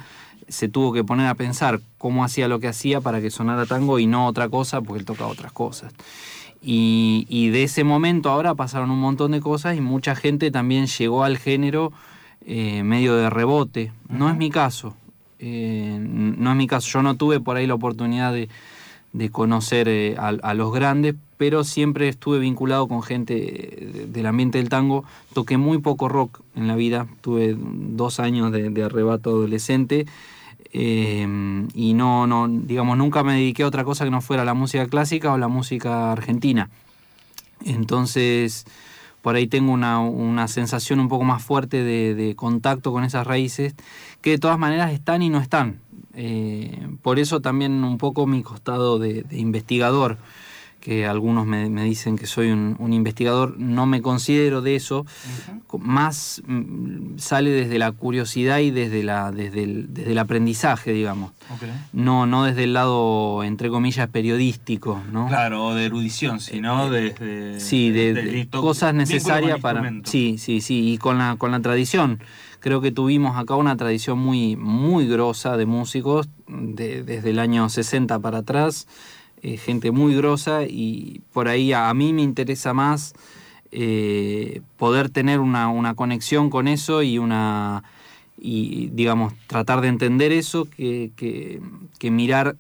se 0.46 0.68
tuvo 0.68 0.92
que 0.92 1.02
poner 1.02 1.26
a 1.26 1.34
pensar 1.34 1.80
cómo 1.98 2.22
hacía 2.22 2.46
lo 2.46 2.60
que 2.60 2.68
hacía 2.68 3.00
para 3.00 3.20
que 3.20 3.32
sonara 3.32 3.66
tango 3.66 3.98
y 3.98 4.06
no 4.06 4.28
otra 4.28 4.48
cosa, 4.48 4.80
porque 4.80 5.00
él 5.00 5.04
tocaba 5.04 5.30
otras 5.30 5.50
cosas. 5.50 5.92
Y, 6.62 7.26
y 7.28 7.48
de 7.48 7.64
ese 7.64 7.82
momento 7.82 8.30
ahora 8.30 8.54
pasaron 8.54 8.92
un 8.92 9.00
montón 9.00 9.32
de 9.32 9.40
cosas 9.40 9.76
y 9.76 9.80
mucha 9.80 10.14
gente 10.14 10.52
también 10.52 10.86
llegó 10.86 11.24
al 11.24 11.36
género 11.36 11.92
eh, 12.46 12.82
medio 12.82 13.14
de 13.16 13.28
rebote. 13.28 13.92
No 14.08 14.30
es 14.30 14.36
mi 14.36 14.48
caso. 14.50 14.94
eh, 15.38 15.98
no 16.00 16.50
es 16.50 16.56
mi 16.56 16.66
caso. 16.66 16.88
Yo 16.90 17.02
no 17.02 17.16
tuve 17.16 17.40
por 17.40 17.56
ahí 17.56 17.66
la 17.66 17.74
oportunidad 17.74 18.32
de, 18.32 18.48
de 19.12 19.30
conocer 19.30 19.88
eh, 19.88 20.16
a, 20.18 20.28
a 20.28 20.54
los 20.54 20.72
grandes, 20.72 21.14
pero 21.36 21.64
siempre 21.64 22.08
estuve 22.08 22.38
vinculado 22.38 22.88
con 22.88 23.02
gente 23.02 24.06
del 24.08 24.26
ambiente 24.26 24.56
del 24.58 24.70
tango. 24.70 25.04
Toqué 25.34 25.58
muy 25.58 25.78
poco 25.78 26.08
rock 26.08 26.40
en 26.54 26.66
la 26.66 26.76
vida. 26.76 27.06
Tuve 27.20 27.54
dos 27.58 28.20
años 28.20 28.52
de, 28.52 28.70
de 28.70 28.82
arrebato 28.82 29.30
adolescente. 29.30 30.06
eh, 30.72 31.26
y 31.74 31.94
no, 31.94 32.26
no, 32.26 32.48
digamos, 32.48 32.96
nunca 32.96 33.22
me 33.22 33.34
dediqué 33.34 33.62
a 33.64 33.66
otra 33.66 33.84
cosa 33.84 34.04
que 34.04 34.10
no 34.10 34.20
fuera 34.20 34.44
la 34.44 34.54
música 34.54 34.86
clásica 34.86 35.32
o 35.32 35.38
la 35.38 35.48
música 35.48 36.12
argentina. 36.12 36.70
Entonces, 37.64 38.64
por 39.26 39.34
ahí 39.34 39.48
tengo 39.48 39.72
una, 39.72 39.98
una 39.98 40.46
sensación 40.46 41.00
un 41.00 41.08
poco 41.08 41.24
más 41.24 41.42
fuerte 41.42 41.82
de, 41.82 42.36
contacto 42.36 42.92
con 42.92 43.02
esas 43.02 43.26
raíces, 43.26 43.74
que 44.20 44.30
de 44.30 44.38
todas 44.38 44.56
maneras 44.56 44.92
están 44.92 45.20
y 45.20 45.30
no 45.30 45.40
están. 45.40 45.80
Eh, 46.14 46.86
por 47.02 47.18
eso 47.18 47.40
también 47.40 47.82
un 47.82 47.98
poco 47.98 48.28
mi 48.28 48.44
costado 48.44 49.00
de 49.00 49.26
investigador, 49.32 50.18
que 50.80 51.04
algunos 51.06 51.46
me, 51.46 51.68
me 51.68 51.82
dicen 51.82 52.16
que 52.16 52.26
soy 52.26 52.50
un, 52.52 52.76
un 52.78 52.92
investigador, 52.92 53.58
no 53.58 53.86
me 53.86 54.02
considero 54.02 54.62
de 54.62 54.76
eso, 54.76 55.04
más 55.78 56.42
mm, 56.46 57.18
sale 57.18 57.50
desde 57.50 57.78
la 57.78 57.92
curiosidad 57.92 58.58
y 58.60 58.70
desde, 58.70 59.02
la, 59.02 59.32
desde, 59.32 59.64
el, 59.64 59.92
desde 59.92 60.12
el 60.12 60.18
aprendizaje, 60.18 60.92
digamos. 60.92 61.32
No, 61.92 62.26
no 62.26 62.44
desde 62.44 62.64
el 62.64 62.72
lado, 62.72 63.42
entre 63.42 63.68
comillas, 63.68 64.08
periodístico, 64.08 65.02
¿no? 65.12 65.26
Claro, 65.28 65.66
o 65.66 65.74
de 65.74 65.86
erudición, 65.86 66.40
sino 66.40 66.88
desde... 66.90 67.56
Eh, 67.56 67.60
Sí, 67.60 67.90
de, 67.90 68.48
cosas 68.50 68.94
necesarias 68.94 69.60
para. 69.60 69.92
Sí, 70.04 70.36
sí, 70.38 70.60
sí. 70.60 70.92
Y 70.92 70.98
con 70.98 71.18
la, 71.18 71.36
con 71.36 71.50
la 71.50 71.60
tradición. 71.60 72.20
Creo 72.60 72.80
que 72.80 72.90
tuvimos 72.92 73.36
acá 73.36 73.54
una 73.56 73.76
tradición 73.76 74.18
muy, 74.18 74.56
muy 74.56 75.06
grosa 75.08 75.56
de 75.56 75.66
músicos, 75.66 76.28
de- 76.48 77.02
desde 77.02 77.30
el 77.30 77.38
año 77.38 77.68
60 77.68 78.18
para 78.18 78.38
atrás, 78.38 78.86
eh, 79.46 79.56
gente 79.56 79.90
muy 79.90 80.14
grosa, 80.16 80.64
y 80.64 81.20
por 81.32 81.46
ahí 81.48 81.72
a, 81.72 81.92
mí 81.94 82.12
me 82.12 82.22
interesa 82.22 82.72
más 82.74 83.14
eh, 83.70 84.60
poder 84.76 85.08
tener 85.10 85.38
una, 85.40 85.68
una 85.68 85.94
conexión 85.94 86.50
con 86.50 86.66
eso 86.68 87.02
y 87.02 87.18
una 87.18 87.82
y 88.38 88.88
digamos 88.92 89.32
tratar 89.46 89.80
de 89.80 89.88
entender 89.88 90.30
eso 90.32 90.66
que, 90.66 91.10
que- 91.16 91.60
mirar 92.10 92.56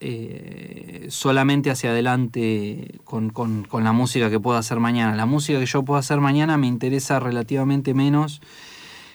eh, 0.00 1.06
solamente 1.10 1.70
hacia 1.70 1.90
adelante 1.90 2.98
con, 3.04 3.30
con- 3.30 3.64
con 3.64 3.84
la 3.84 3.92
música 3.92 4.30
que 4.30 4.40
puedo 4.40 4.58
hacer 4.58 4.80
mañana. 4.80 5.14
La 5.14 5.26
música 5.26 5.58
que 5.60 5.66
yo 5.66 5.82
puedo 5.84 5.98
hacer 5.98 6.18
mañana 6.20 6.56
me 6.58 6.66
interesa 6.66 7.20
relativamente 7.20 7.94
menos 7.94 8.40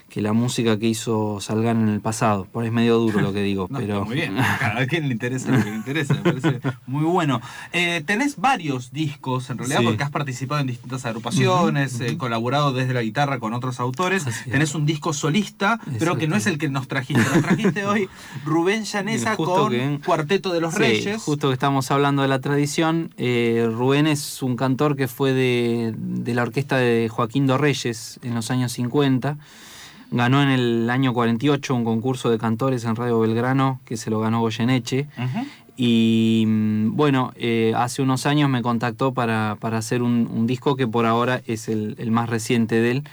que 0.10 0.22
la 0.22 0.34
música 0.34 0.80
que 0.80 0.88
hizo 0.88 1.40
Salgan 1.42 1.82
en 1.82 1.90
el 1.90 2.00
pasado. 2.02 2.46
Por 2.52 2.64
ahí 2.64 2.68
es 2.70 2.74
medio 2.74 2.98
duro 2.98 3.20
lo 3.22 3.34
que 3.34 3.42
digo, 3.44 3.68
No, 3.72 3.80
pero... 3.80 4.06
muy 4.06 4.16
bien. 4.16 4.36
Cada 4.60 4.86
quien 4.88 5.08
le 5.08 5.14
interesa 5.14 5.52
lo 5.52 5.64
que 5.64 5.70
le 5.70 5.76
interesa. 5.76 6.14
Me 6.14 6.22
parece 6.22 6.62
muy 6.88 7.04
bueno. 7.04 7.42
Eh, 7.74 8.02
tenés 8.06 8.38
varios 8.38 8.92
discos, 8.92 9.50
en 9.50 9.58
realidad, 9.58 9.80
Sí. 9.80 9.86
porque 9.86 10.04
has 10.04 10.12
participado 10.12 10.62
en 10.62 10.68
distintas 10.68 11.06
agrupaciones, 11.06 12.00
eh, 12.00 12.18
colaborado 12.18 12.72
desde 12.74 12.94
la 12.94 13.02
guitarra 13.02 13.40
con 13.40 13.54
otros 13.54 13.80
autores. 13.80 14.26
Tenés 14.50 14.76
un 14.76 14.86
disco 14.86 15.14
solista, 15.14 15.80
pero 16.00 16.18
que 16.18 16.28
no 16.28 16.36
es 16.36 16.48
el 16.48 16.58
que 16.58 16.70
nos 16.70 16.88
trajiste. 16.88 17.24
Nos 17.24 17.42
trajiste 17.44 17.86
hoy 17.86 18.10
Rubén 18.46 18.84
Llanesa 18.86 19.36
con 19.36 19.72
que- 19.72 20.00
Cuarteto 20.06 20.54
de 20.54 20.62
los 20.62 20.74
Sí, 20.74 20.80
Reyes. 20.80 21.22
justo 21.22 21.50
que 21.50 21.54
estamos 21.54 21.92
hablando 21.92 22.22
de 22.22 22.28
la 22.28 22.40
tradición, 22.40 23.14
eh, 23.18 23.70
Rubén 23.72 24.08
es 24.08 24.42
un 24.42 24.56
cantor 24.56 24.96
que 24.96 25.08
fue 25.08 25.34
de, 25.34 25.94
de 25.98 26.34
la 26.34 26.44
orquesta 26.44 26.78
de 26.78 27.10
Joaquín 27.10 27.46
Dorreyes 27.48 28.20
en 28.24 28.34
los 28.36 28.52
años 28.52 28.72
50. 28.72 29.38
Ganó 30.12 30.42
en 30.42 30.50
el 30.50 30.90
año 30.90 31.14
48 31.14 31.76
un 31.76 31.84
concurso 31.84 32.30
de 32.30 32.38
cantores 32.38 32.86
en 32.86 32.96
Radio 32.96 33.20
Belgrano 33.20 33.82
que 33.86 33.98
se 33.98 34.10
lo 34.10 34.20
ganó 34.20 34.40
Goyeneche. 34.42 35.08
Ujú. 35.18 35.46
Y 35.76 36.46
mm, 36.48 36.96
bueno, 36.96 37.34
eh, 37.36 37.74
hace 37.76 38.02
unos 38.02 38.26
años 38.26 38.50
me 38.50 38.62
contactó 38.62 39.14
para, 39.14 39.58
para 39.60 39.78
hacer 39.78 40.02
un, 40.02 40.28
un 40.32 40.48
disco 40.48 40.76
que 40.76 40.88
por 40.88 41.06
ahora 41.06 41.42
es 41.46 41.70
el, 41.70 41.96
el 42.00 42.12
más 42.12 42.30
reciente 42.30 42.82
de 42.82 42.92
él. 42.92 43.04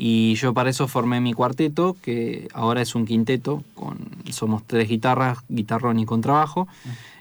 Y 0.00 0.36
yo 0.36 0.54
para 0.54 0.70
eso 0.70 0.86
formé 0.86 1.20
mi 1.20 1.32
cuarteto, 1.32 1.96
que 2.00 2.46
ahora 2.54 2.82
es 2.82 2.94
un 2.94 3.04
quinteto, 3.04 3.64
con, 3.74 3.98
somos 4.30 4.62
tres 4.64 4.88
guitarras, 4.88 5.38
guitarrón 5.48 5.98
y 5.98 6.06
contrabajo. 6.06 6.68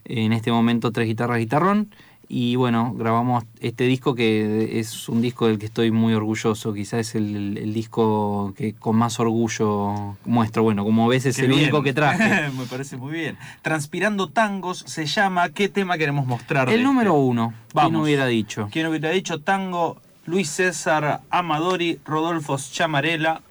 En 0.05 0.31
este 0.31 0.51
momento 0.51 0.91
tres 0.91 1.07
guitarras, 1.07 1.39
guitarrón. 1.39 1.89
Y 2.29 2.57
bueno, 2.57 2.93
grabamos 2.93 3.45
este 3.61 3.85
disco 3.85 4.13
que 4.13 4.79
es 4.79 5.07
un 5.07 5.21
disco 5.21 5.47
del 5.47 5.59
que 5.59 5.65
estoy 5.65 5.91
muy 5.91 6.13
orgulloso. 6.13 6.73
Quizás 6.73 6.99
es 6.99 7.15
el, 7.15 7.57
el 7.57 7.73
disco 7.73 8.53
que 8.57 8.73
con 8.73 8.97
más 8.97 9.19
orgullo 9.21 10.17
muestro. 10.25 10.63
Bueno, 10.63 10.83
como 10.83 11.07
ves 11.07 11.25
es 11.25 11.37
Qué 11.37 11.43
el 11.43 11.49
bien. 11.49 11.61
único 11.63 11.83
que 11.83 11.93
traje. 11.93 12.49
Me 12.57 12.65
parece 12.65 12.97
muy 12.97 13.13
bien. 13.13 13.37
Transpirando 13.61 14.27
Tangos 14.27 14.79
se 14.87 15.05
llama. 15.05 15.49
¿Qué 15.49 15.69
tema 15.69 15.97
queremos 15.97 16.25
mostrar? 16.27 16.69
el 16.69 16.83
número 16.83 17.11
este? 17.11 17.21
uno. 17.21 17.53
Vamos. 17.73 17.91
¿Quién 17.91 18.01
hubiera 18.03 18.25
dicho? 18.25 18.67
¿Quién 18.71 18.87
hubiera 18.87 19.09
dicho 19.11 19.39
tango? 19.39 19.97
Luis 20.25 20.49
César 20.49 21.21
Amadori, 21.29 21.99
Rodolfo 22.05 22.57
Chamarela. 22.57 23.41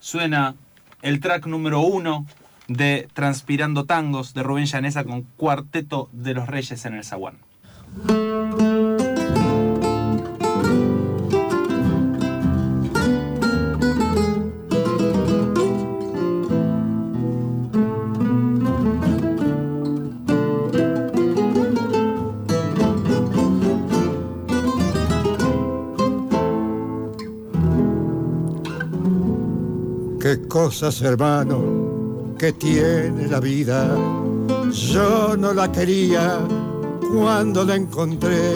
Suena 0.00 0.56
el 1.02 1.20
track 1.20 1.46
número 1.46 1.78
uno 1.80 2.26
de 2.66 3.08
Transpirando 3.14 3.84
Tangos 3.84 4.34
de 4.34 4.42
Rubén 4.42 4.66
Llanesa 4.66 5.04
con 5.04 5.22
Cuarteto 5.22 6.08
de 6.12 6.34
los 6.34 6.48
Reyes 6.48 6.84
en 6.84 6.94
el 6.94 7.04
Zaguán. 7.04 7.36
Qué 30.26 30.48
cosas, 30.48 31.00
hermano, 31.02 32.34
que 32.36 32.52
tiene 32.52 33.28
la 33.28 33.38
vida. 33.38 33.96
Yo 34.72 35.36
no 35.36 35.54
la 35.54 35.70
quería 35.70 36.40
cuando 37.12 37.64
la 37.64 37.76
encontré, 37.76 38.54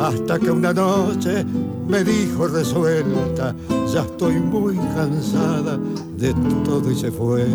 hasta 0.00 0.38
que 0.38 0.50
una 0.50 0.72
noche 0.72 1.44
me 1.88 2.04
dijo 2.04 2.46
resuelta, 2.48 3.54
ya 3.92 4.02
estoy 4.02 4.34
muy 4.34 4.76
cansada 4.76 5.78
de 6.16 6.34
todo 6.64 6.90
y 6.90 6.94
se 6.94 7.10
fue. 7.10 7.46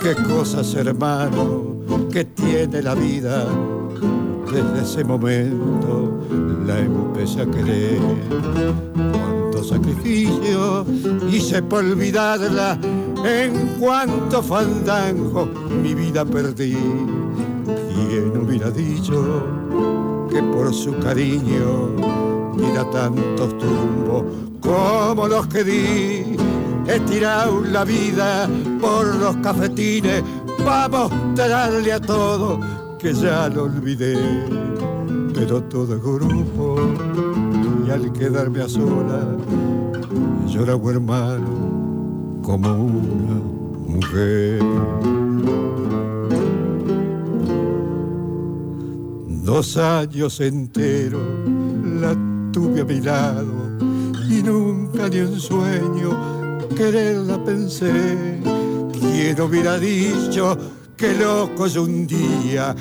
Qué 0.00 0.14
cosas, 0.14 0.74
hermano, 0.74 1.76
que 2.10 2.24
tiene 2.24 2.82
la 2.82 2.94
vida. 2.94 3.46
Desde 4.52 4.82
ese 4.82 5.04
momento 5.04 6.18
la 6.66 6.78
empecé 6.78 7.42
a 7.42 7.46
querer 7.46 7.98
cuánto 9.12 9.64
sacrificio 9.64 10.84
hice 11.30 11.62
por 11.62 11.84
olvidarla, 11.84 12.78
en 13.24 13.78
cuanto 13.78 14.42
fandango 14.42 15.48
mi 15.82 15.94
vida 15.94 16.24
perdí. 16.24 16.76
¿Quién 18.12 18.36
hubiera 18.36 18.70
dicho 18.70 19.42
que 20.28 20.42
por 20.42 20.74
su 20.74 20.94
cariño 20.98 21.96
diera 22.58 22.84
tantos 22.90 23.56
tumbos 23.56 24.24
como 24.60 25.26
los 25.28 25.46
que 25.46 25.64
di? 25.64 26.36
He 26.86 27.00
tirado 27.08 27.62
la 27.62 27.86
vida 27.86 28.50
por 28.82 29.06
los 29.16 29.34
cafetines 29.36 30.22
para 30.62 30.88
mostrarle 30.90 31.90
a 31.90 32.00
todo 32.00 32.60
que 32.98 33.14
ya 33.14 33.48
lo 33.48 33.62
olvidé. 33.62 34.18
Pero 35.32 35.62
todo 35.62 35.94
es 35.94 36.02
grupo 36.02 36.76
y 37.86 37.90
al 37.90 38.12
quedarme 38.12 38.60
a 38.60 38.68
sola 38.68 39.26
lloraba 40.48 40.90
hermano 40.90 42.42
como 42.42 42.74
una 42.74 43.40
mujer. 43.88 45.21
Dos 49.42 49.76
años 49.76 50.40
enteros 50.40 51.20
la 52.00 52.14
tuve 52.52 52.82
a 52.82 52.84
mi 52.84 53.00
lado 53.00 53.76
y 54.30 54.40
nunca 54.40 55.08
ni 55.08 55.18
un 55.18 55.40
sueño 55.40 56.10
quererla 56.76 57.42
pensé. 57.44 58.38
¿Quién 58.92 59.40
hubiera 59.40 59.78
dicho 59.78 60.56
que 60.96 61.14
loco 61.14 61.66
yo 61.66 61.82
un 61.82 62.06
día 62.06 62.72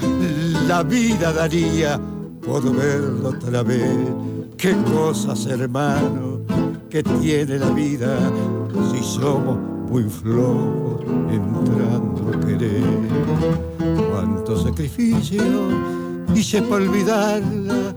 la 0.68 0.84
vida 0.84 1.34
daría 1.34 2.00
por 2.46 2.64
verlo 2.76 3.30
otra 3.30 3.64
vez? 3.64 3.98
Qué 4.56 4.76
cosas, 4.94 5.44
hermano, 5.48 6.42
que 6.92 7.02
tiene 7.02 7.58
la 7.58 7.72
vida 7.72 8.20
si 8.92 9.04
somos 9.04 9.58
muy 9.90 10.04
flojos 10.04 11.02
entrando 11.32 12.32
a 12.32 12.40
querer. 12.46 12.84
Cuánto 14.12 14.62
sacrificio 14.62 15.42
hice 16.34 16.62
para 16.62 16.84
olvidarla, 16.84 17.94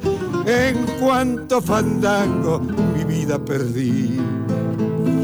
en 0.47 0.77
cuanto 1.01 1.61
fandango 1.61 2.61
mi 2.95 3.05
vida 3.05 3.39
perdí. 3.39 4.21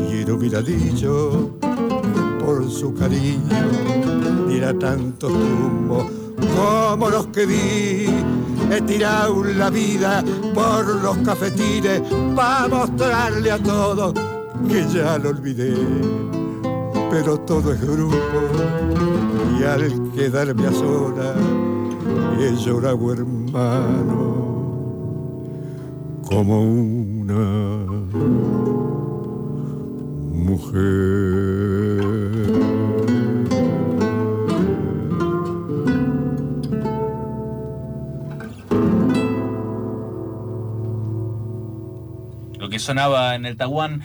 Quién 0.09 0.31
hubiera 0.31 0.63
dicho 0.63 1.51
por 2.45 2.71
su 2.71 2.95
cariño 2.95 4.01
diera 4.49 4.77
tanto 4.79 5.29
humo 5.29 6.09
como 6.57 7.11
los 7.11 7.27
que 7.29 7.47
di. 7.47 8.07
He 8.73 8.81
tirado 8.83 9.43
la 9.45 9.69
vida 9.69 10.23
por 10.55 10.87
los 11.03 11.19
cafetines 11.19 12.03
para 12.37 12.69
mostrarle 12.69 13.51
a 13.51 13.59
todos 13.59 14.15
que 14.69 14.87
ya 14.93 15.19
lo 15.19 15.31
olvidé. 15.31 15.75
Pero 17.11 17.39
todo 17.41 17.73
es 17.73 17.81
grupo 17.81 18.17
y 19.59 19.65
al 19.65 20.13
quedarme 20.13 20.69
a 20.69 20.73
sola 20.73 21.35
he 22.39 22.57
llorado 22.57 23.13
hermano 23.13 24.41
como 26.29 26.63
una 26.63 27.87
mujer. 30.33 30.91
Lo 42.59 42.69
que 42.69 42.79
sonaba 42.79 43.35
en 43.35 43.47
el 43.47 43.57
Tahuán, 43.57 44.03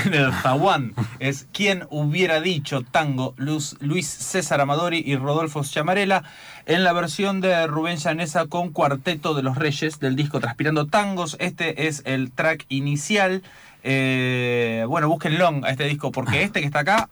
en 0.06 0.14
el 0.14 0.32
Zaguán, 0.32 0.94
es 1.18 1.46
quien 1.52 1.86
hubiera 1.90 2.40
dicho 2.40 2.82
tango 2.82 3.34
Luz- 3.36 3.76
Luis 3.80 4.06
César 4.08 4.60
Amadori 4.60 5.02
y 5.04 5.16
Rodolfo 5.16 5.62
Chamarela 5.62 6.22
en 6.66 6.84
la 6.84 6.92
versión 6.92 7.40
de 7.40 7.66
Rubén 7.66 7.96
Llanesa 7.98 8.46
con 8.46 8.70
Cuarteto 8.70 9.34
de 9.34 9.42
los 9.42 9.56
Reyes 9.56 9.98
del 10.00 10.16
disco 10.16 10.40
Transpirando 10.40 10.86
Tangos. 10.86 11.36
Este 11.40 11.86
es 11.88 12.02
el 12.06 12.30
track 12.32 12.66
inicial. 12.68 13.42
Eh, 13.82 14.84
bueno, 14.88 15.08
búsquenlo 15.08 15.48
a 15.64 15.70
este 15.70 15.84
disco 15.84 16.12
porque 16.12 16.42
este 16.44 16.60
que 16.60 16.66
está 16.66 16.80
acá 16.80 17.08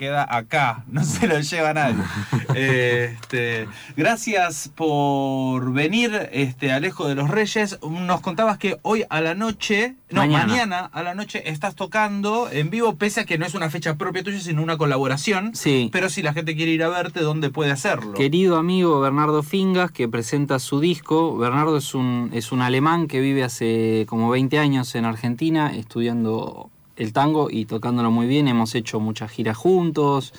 queda 0.00 0.26
acá, 0.34 0.82
no 0.90 1.04
se 1.04 1.28
lo 1.28 1.38
lleva 1.40 1.74
nadie. 1.74 2.02
Este, 2.52 3.68
gracias 3.96 4.72
por 4.74 5.72
venir, 5.72 6.28
este, 6.32 6.72
Alejo 6.72 7.06
de 7.06 7.14
los 7.14 7.30
Reyes. 7.30 7.78
Nos 7.82 8.20
contabas 8.22 8.58
que 8.58 8.78
hoy 8.82 9.04
a 9.08 9.20
la 9.20 9.36
noche, 9.36 9.94
no, 10.10 10.22
mañana. 10.22 10.46
Mañana. 10.46 10.90
a 10.92 11.02
la 11.04 11.14
noche 11.14 11.48
estás 11.48 11.76
tocando 11.76 12.48
en 12.50 12.70
vivo, 12.70 12.96
pese 12.96 13.20
a 13.20 13.24
que 13.24 13.38
no 13.38 13.46
es 13.46 13.54
una 13.54 13.70
fecha 13.70 13.96
propia 13.96 14.24
tuya, 14.24 14.40
sino 14.40 14.62
una 14.62 14.76
colaboración. 14.76 15.54
Sí. 15.54 15.90
Pero 15.92 16.08
si 16.08 16.22
la 16.22 16.32
gente 16.32 16.56
quiere 16.56 16.72
ir 16.72 16.82
a 16.82 16.88
verte, 16.88 17.20
¿dónde 17.20 17.50
puede 17.50 17.70
hacerlo? 17.70 18.14
Querido 18.14 18.56
amigo 18.56 18.98
Bernardo 19.00 19.44
Fingas, 19.44 19.92
que 19.92 20.08
presenta 20.08 20.58
su 20.58 20.80
disco. 20.80 21.36
Bernardo 21.38 21.76
es 21.76 21.94
un, 21.94 22.30
es 22.32 22.50
un 22.50 22.62
alemán 22.62 23.06
que 23.06 23.20
vive 23.20 23.44
hace 23.44 24.06
como 24.08 24.28
20 24.30 24.58
años 24.58 24.92
en 24.96 25.04
Argentina 25.04 25.72
estudiando 25.74 26.70
el 27.00 27.12
tango 27.14 27.48
y 27.50 27.64
tocándolo 27.64 28.10
muy 28.10 28.26
bien. 28.26 28.46
Hemos 28.46 28.74
hecho 28.74 29.00
muchas 29.00 29.30
giras 29.30 29.56
juntos. 29.56 30.32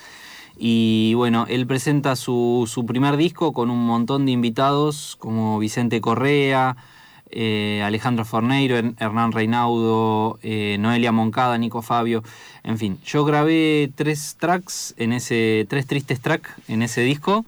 Y 0.56 1.14
bueno, 1.16 1.46
él 1.50 1.66
presenta 1.66 2.16
su, 2.16 2.70
su 2.72 2.86
primer 2.86 3.18
disco 3.18 3.52
con 3.52 3.72
un 3.72 3.86
montón 3.86 4.26
de 4.26 4.32
invitados 4.32 5.16
como 5.18 5.58
Vicente 5.58 6.02
Correa, 6.02 6.78
eh, 7.32 7.82
Alejandro 7.84 8.26
Forneiro, 8.26 8.78
Her- 8.78 8.94
Hernán 9.00 9.32
Reinaudo, 9.32 10.38
eh, 10.44 10.78
Noelia 10.80 11.12
Moncada, 11.12 11.58
Nico 11.58 11.82
Fabio, 11.82 12.24
en 12.64 12.78
fin. 12.78 13.00
Yo 13.06 13.26
grabé 13.26 13.92
tres 13.96 14.36
tracks 14.40 14.94
en 14.98 15.14
ese, 15.14 15.66
tres 15.70 15.88
tristes 15.88 16.20
tracks 16.20 16.52
en 16.68 16.82
ese 16.82 17.02
disco. 17.02 17.46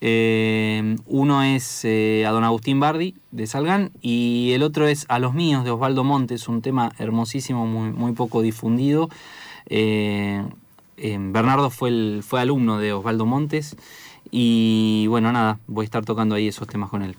Eh, 0.00 0.96
uno 1.06 1.42
es 1.42 1.84
a 1.84 2.30
Don 2.30 2.44
Agustín 2.44 2.78
Bardi 2.78 3.14
de 3.30 3.46
Salgan 3.46 3.90
y 4.00 4.52
el 4.52 4.62
otro 4.62 4.86
es 4.86 5.06
A 5.08 5.18
los 5.18 5.34
míos 5.34 5.64
de 5.64 5.70
Osvaldo 5.70 6.04
Montes, 6.04 6.48
un 6.48 6.62
tema 6.62 6.92
hermosísimo, 6.98 7.66
muy, 7.66 7.90
muy 7.90 8.12
poco 8.12 8.42
difundido. 8.42 9.08
Eh, 9.66 10.44
Bernardo 10.96 11.70
fue, 11.70 12.20
fue 12.22 12.40
alumno 12.40 12.78
de 12.78 12.92
Osvaldo 12.92 13.26
Montes 13.26 13.76
y 14.30 15.06
bueno, 15.08 15.32
nada, 15.32 15.58
voy 15.66 15.84
a 15.84 15.86
estar 15.86 16.04
tocando 16.04 16.34
ahí 16.36 16.46
esos 16.46 16.68
temas 16.68 16.90
con 16.90 17.02
él. 17.02 17.16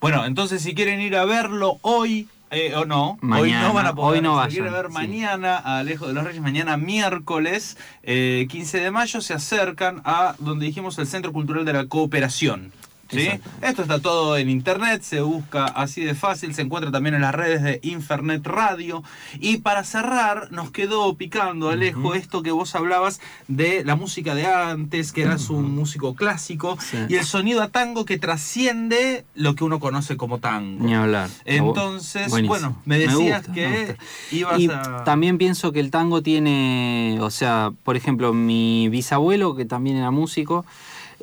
Bueno, 0.00 0.24
entonces 0.24 0.62
si 0.62 0.74
quieren 0.74 1.00
ir 1.00 1.16
a 1.16 1.24
verlo 1.24 1.78
hoy 1.82 2.28
eh, 2.50 2.74
o 2.74 2.84
no, 2.84 3.12
hoy 3.12 3.18
Mañana, 3.20 3.68
no 3.68 3.74
van 3.74 3.86
a 3.86 3.94
poder. 3.94 4.18
hoy 4.18 4.22
no 4.22 4.42
si 4.44 4.48
quieren 4.48 4.72
vayan, 4.72 4.82
ver 4.82 4.86
sí. 4.90 4.92
mañana 4.94 5.56
a 5.58 5.78
Alejo 5.78 6.08
de 6.08 6.14
los 6.14 6.24
Reyes, 6.24 6.42
mañana 6.42 6.76
miércoles 6.76 7.76
eh, 8.02 8.46
15 8.48 8.80
de 8.80 8.90
mayo, 8.90 9.20
se 9.20 9.34
acercan 9.34 10.02
a 10.04 10.34
donde 10.38 10.66
dijimos 10.66 10.98
el 10.98 11.06
Centro 11.06 11.32
Cultural 11.32 11.64
de 11.64 11.72
la 11.74 11.86
Cooperación. 11.86 12.72
¿Sí? 13.10 13.28
Esto 13.62 13.82
está 13.82 14.00
todo 14.00 14.36
en 14.36 14.48
internet, 14.50 15.02
se 15.02 15.20
busca 15.20 15.64
así 15.66 16.02
de 16.04 16.14
fácil, 16.14 16.54
se 16.54 16.62
encuentra 16.62 16.90
también 16.90 17.14
en 17.14 17.22
las 17.22 17.34
redes 17.34 17.62
de 17.62 17.80
Infernet 17.82 18.46
Radio. 18.46 19.02
Y 19.38 19.58
para 19.58 19.84
cerrar, 19.84 20.52
nos 20.52 20.70
quedó 20.70 21.14
picando, 21.14 21.70
Alejo, 21.70 22.14
esto 22.14 22.42
que 22.42 22.50
vos 22.52 22.74
hablabas 22.74 23.20
de 23.48 23.84
la 23.84 23.96
música 23.96 24.34
de 24.34 24.46
antes, 24.46 25.12
que 25.12 25.22
eras 25.22 25.50
un 25.50 25.74
músico 25.74 26.14
clásico, 26.14 26.76
Sí. 26.80 26.96
y 27.08 27.14
el 27.16 27.24
sonido 27.24 27.62
a 27.62 27.68
tango 27.68 28.04
que 28.04 28.18
trasciende 28.18 29.24
lo 29.34 29.54
que 29.54 29.64
uno 29.64 29.80
conoce 29.80 30.16
como 30.16 30.38
tango. 30.38 30.84
Ni 30.84 30.94
hablar. 30.94 31.28
Entonces, 31.44 32.30
Buenísimo. 32.30 32.48
bueno, 32.48 32.82
me 32.84 32.98
decías 32.98 33.46
gusta, 33.46 33.52
que 33.52 33.96
me 34.30 34.36
ibas 34.38 34.60
y 34.60 34.68
a... 34.70 35.04
también 35.04 35.38
pienso 35.38 35.72
que 35.72 35.80
el 35.80 35.90
tango 35.90 36.22
tiene, 36.22 37.18
o 37.20 37.30
sea, 37.30 37.72
por 37.84 37.96
ejemplo, 37.96 38.32
mi 38.32 38.88
bisabuelo, 38.88 39.54
que 39.56 39.64
también 39.64 39.96
era 39.96 40.10
músico, 40.10 40.64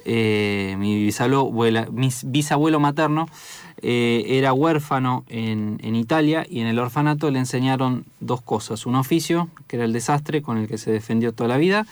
eh, 0.06 0.76
mi, 0.78 1.04
bisabuelo, 1.04 2.80
materno, 2.80 3.28
eh, 3.82 4.24
era 4.28 4.54
huérfano 4.54 5.24
en, 5.28 5.96
Italia 5.96 6.46
y 6.50 6.62
en 6.62 6.68
el 6.68 6.80
orfanato 6.80 7.30
le 7.32 7.40
enseñaron 7.40 8.06
dos 8.20 8.42
cosas, 8.42 8.86
un 8.86 8.96
oficio, 8.96 9.50
que 9.68 9.78
era 9.78 9.86
el 9.86 9.94
desastre 9.94 10.42
con 10.42 10.58
el 10.58 10.68
que 10.68 10.78
se 10.78 10.92
defendió 10.92 11.34
toda 11.34 11.48
la 11.48 11.58
vida, 11.58 11.86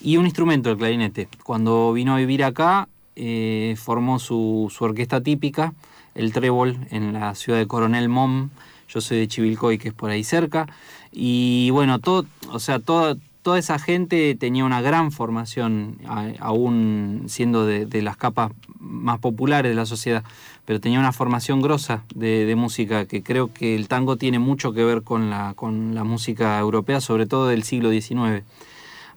y 0.00 0.16
un 0.16 0.24
instrumento, 0.24 0.70
el 0.70 0.76
clarinete. 0.76 1.28
Cuando 1.42 1.92
vino 1.92 2.14
a 2.14 2.18
vivir 2.18 2.44
acá, 2.44 2.88
eh, 3.16 3.76
formó 3.78 4.18
su, 4.18 4.72
su 4.74 4.84
orquesta 4.84 5.20
típica, 5.20 5.72
el 6.14 6.32
trébol, 6.32 6.78
en 6.90 7.12
la 7.12 7.34
ciudad 7.34 7.58
de 7.58 7.66
Coronel 7.66 8.08
Mom. 8.08 8.50
Yo 8.88 9.00
soy 9.00 9.18
de 9.18 9.28
Chivilcoy, 9.28 9.78
que 9.78 9.88
es 9.88 9.94
por 9.94 10.10
ahí 10.10 10.24
cerca. 10.24 10.66
Y 11.10 11.70
bueno, 11.70 11.98
todo, 11.98 12.26
o 12.50 12.58
sea, 12.58 12.78
toda, 12.78 13.16
toda 13.44 13.58
esa 13.60 13.78
gente 13.78 14.34
tenía 14.34 14.64
una 14.64 14.80
gran 14.80 15.12
formación, 15.12 15.98
aún 16.40 17.24
siendo 17.28 17.66
de, 17.66 17.86
de 17.86 18.02
las 18.02 18.16
capas 18.16 18.50
más 18.80 19.18
populares 19.20 19.70
de 19.70 19.76
la 19.76 19.86
sociedad, 19.86 20.24
pero 20.64 20.80
tenía 20.80 20.98
una 20.98 21.12
formación 21.12 21.60
grosa 21.60 22.04
de, 22.14 22.46
de 22.46 22.56
música, 22.56 23.04
que 23.04 23.22
creo 23.22 23.52
que 23.52 23.76
el 23.76 23.86
tango 23.86 24.16
tiene 24.16 24.38
mucho 24.38 24.72
que 24.72 24.82
ver 24.82 25.02
con 25.02 25.28
la, 25.30 25.52
con 25.54 25.94
la 25.94 26.04
música 26.04 26.58
europea, 26.58 27.00
sobre 27.02 27.26
todo 27.26 27.46
del 27.48 27.62
siglo 27.64 27.90
XIX. 27.90 28.42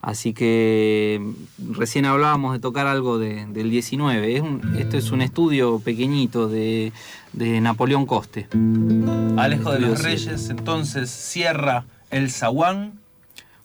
Así 0.02 0.32
que 0.34 1.20
mm, 1.58 1.72
recién 1.72 2.04
hablábamos 2.04 2.52
de 2.52 2.60
tocar 2.60 2.86
algo 2.86 3.18
de- 3.18 3.46
del 3.46 3.70
19. 3.70 4.36
Es 4.36 4.42
un- 4.42 4.76
esto 4.78 4.96
es 4.98 5.10
un 5.10 5.22
estudio 5.22 5.80
pequeñito 5.80 6.48
de, 6.48 6.92
de 7.32 7.60
Napoleón 7.62 8.04
Coste. 8.06 8.46
Alejo 9.36 9.72
de 9.72 9.80
los. 9.80 10.02
Reyes, 10.02 10.50
entonces 10.50 11.10
cierra 11.10 11.86
el 12.10 12.30
zaguán 12.30 12.92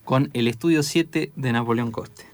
Con 0.04 0.30
el 0.34 0.50
estudio 0.50 0.84
7 0.84 1.32
de 1.34 1.52
Napoleón 1.54 1.92
Coste. 1.92 2.33